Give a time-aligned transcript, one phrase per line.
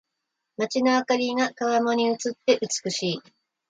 [0.57, 3.21] 街の灯りが川面に映って美しい。